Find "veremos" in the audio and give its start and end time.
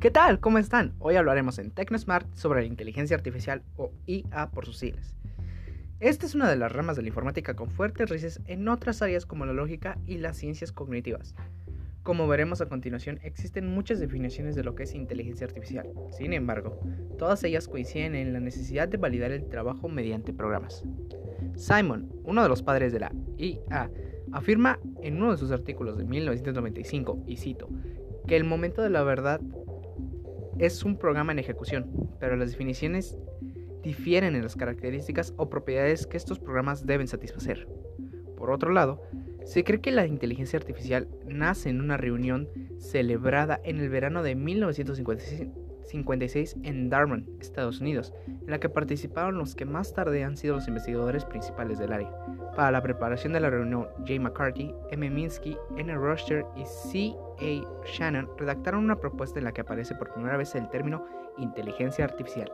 12.28-12.60